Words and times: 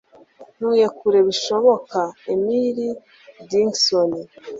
ntuye 0.55 0.85
kure 0.97 1.19
bishoboka.- 1.27 1.99
emily 2.33 2.69
dickinson 3.47 4.09